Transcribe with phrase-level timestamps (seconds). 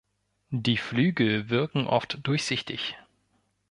[0.49, 2.97] Die Flügel wirken oft durchsichtig.